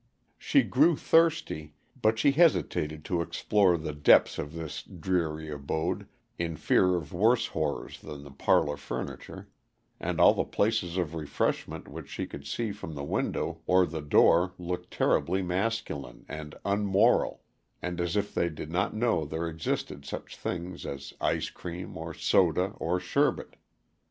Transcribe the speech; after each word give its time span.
She 0.39 0.63
grew 0.63 0.95
thirsty, 0.95 1.75
but 2.01 2.17
she 2.17 2.31
hesitated 2.31 3.05
to 3.05 3.21
explore 3.21 3.77
the 3.77 3.93
depths 3.93 4.39
of 4.39 4.53
this 4.55 4.81
dreary 4.81 5.51
abode, 5.51 6.07
in 6.39 6.57
fear 6.57 6.95
of 6.95 7.13
worse 7.13 7.45
horrors 7.45 8.01
than 8.01 8.23
the 8.23 8.31
parlor 8.31 8.77
furniture, 8.77 9.47
and 9.99 10.19
all 10.19 10.33
the 10.33 10.43
places 10.43 10.97
of 10.97 11.13
refreshment 11.13 11.87
which 11.87 12.09
she 12.09 12.25
could 12.25 12.47
see 12.47 12.71
from 12.71 12.95
the 12.95 13.03
window 13.03 13.61
or 13.67 13.85
the 13.85 14.01
door 14.01 14.55
looked 14.57 14.89
terribly 14.89 15.43
masculine 15.43 16.25
and 16.27 16.55
unmoral, 16.65 17.43
and 17.79 18.01
as 18.01 18.15
if 18.17 18.33
they 18.33 18.49
did 18.49 18.71
not 18.71 18.95
know 18.95 19.23
there 19.23 19.47
existed 19.47 20.03
such 20.03 20.35
things 20.35 20.83
as 20.83 21.13
ice 21.21 21.51
cream, 21.51 21.95
or 21.95 22.11
soda, 22.11 22.73
or 22.79 22.99
sherbet. 22.99 23.55